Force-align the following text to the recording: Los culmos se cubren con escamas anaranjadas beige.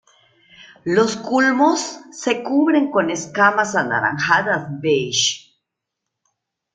Los 0.83 1.15
culmos 1.15 1.99
se 2.09 2.41
cubren 2.41 2.89
con 2.89 3.11
escamas 3.11 3.75
anaranjadas 3.75 4.81
beige. 4.81 5.55